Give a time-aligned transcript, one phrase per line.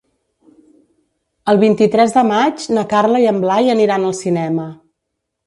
[1.53, 4.69] El vint-i-tres de maig na Carla i en Blai aniran al cinema.